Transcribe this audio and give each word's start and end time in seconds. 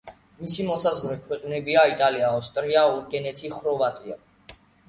მისი 0.43 0.63
მოსაზღვრე 0.69 1.17
ქვეყნებია: 1.27 1.83
იტალია, 1.97 2.33
ავსტრია, 2.39 2.89
უნგრეთი, 2.97 3.55
ხორვატია. 3.59 4.21